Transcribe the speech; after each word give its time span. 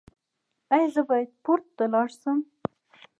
ایا 0.73 0.87
زه 0.95 1.01
باید 1.09 1.29
پورته 1.43 1.85
لاړ 1.93 2.07
شم؟ 2.21 2.37